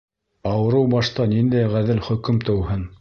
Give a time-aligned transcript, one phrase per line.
[0.51, 2.89] Ауырыу башта ниндәй ғәҙел хөкөм тыуһын!